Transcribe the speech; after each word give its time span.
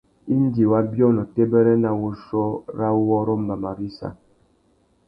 Indi 0.35 0.63
wa 0.71 0.79
biônô 0.91 1.23
têbêrê 1.35 1.73
na 1.83 1.91
wuchiô 1.99 2.45
râ 2.77 2.87
uwôrrô 3.01 3.35
mbama 3.43 3.69
râ 3.77 3.83
issa. 3.89 4.09